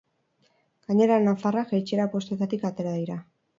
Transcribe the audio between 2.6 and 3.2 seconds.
atera